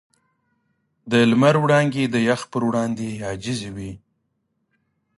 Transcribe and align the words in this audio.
د 1.11 1.13
لمر 1.29 1.55
وړانګې 1.63 2.05
د 2.09 2.15
یخ 2.29 2.41
پر 2.51 2.61
وړاندې 2.69 3.09
عاجزې 3.25 3.69
وې. 3.75 3.91